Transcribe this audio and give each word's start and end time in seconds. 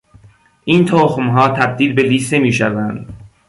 این 0.65 0.85
تخمها 0.85 1.47
تبدیل 1.49 1.93
به 1.93 2.03
لیسه 2.03 2.39
میشوند. 2.39 3.13